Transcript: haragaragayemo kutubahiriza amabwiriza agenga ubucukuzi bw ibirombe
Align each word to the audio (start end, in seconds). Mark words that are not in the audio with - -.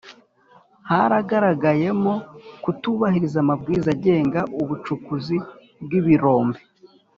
haragaragayemo 0.89 2.13
kutubahiriza 2.63 3.37
amabwiriza 3.43 3.89
agenga 3.95 4.41
ubucukuzi 4.61 5.37
bw 5.83 5.91
ibirombe 5.99 6.59